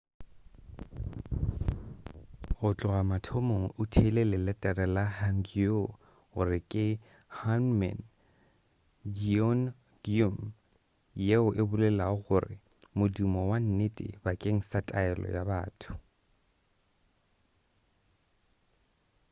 [2.57, 5.83] go tloga mathomong o theile leletere la hangeul
[6.33, 6.85] gore ke
[7.39, 7.99] hunmin
[9.19, 10.37] jeongeum
[11.25, 12.55] yeo e bolelago gore
[12.97, 15.91] modumo wa nnete bakeng sa taelo ya batho